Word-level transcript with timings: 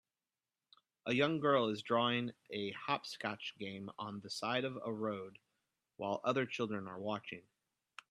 A 1.05 1.13
young 1.13 1.39
girl 1.39 1.67
is 1.67 1.83
drawing 1.83 2.31
a 2.49 2.71
hopscotch 2.71 3.53
game 3.59 3.91
on 3.99 4.19
the 4.21 4.31
side 4.31 4.63
of 4.65 4.79
a 4.83 4.91
road 4.91 5.37
while 5.97 6.21
other 6.25 6.47
children 6.47 6.87
are 6.87 6.97
watching 6.99 7.43